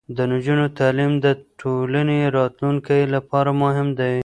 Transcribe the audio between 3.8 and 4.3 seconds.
دی.